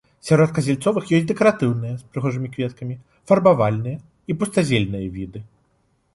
[0.27, 2.99] Сярод казяльцовых ёсць дэкаратыўныя з прыгожымі кветкамі,
[3.33, 5.39] фарбавальныя і пустазельныя віды.